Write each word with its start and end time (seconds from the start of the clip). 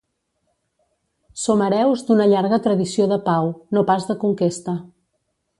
Som 1.41 1.61
hereus 1.67 2.03
d'una 2.09 2.27
llarga 2.33 2.61
tradició 2.69 3.09
de 3.15 3.21
pau, 3.31 3.55
no 3.79 3.87
pas 3.93 4.11
de 4.13 4.21
conquesta. 4.25 4.79